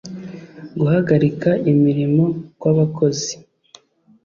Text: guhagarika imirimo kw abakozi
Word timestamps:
guhagarika 0.79 1.49
imirimo 1.71 2.25
kw 2.59 2.63
abakozi 2.71 3.33